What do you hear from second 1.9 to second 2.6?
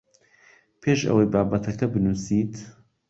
بنووسیت